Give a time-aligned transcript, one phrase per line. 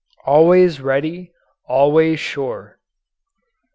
[0.25, 1.31] Always ready,
[1.67, 2.79] always sure.